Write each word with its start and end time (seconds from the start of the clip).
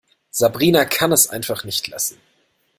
Sabrina 0.31 0.83
kann 0.85 1.11
es 1.11 1.27
einfach 1.29 1.63
nicht 1.63 1.87
lassen. 1.87 2.17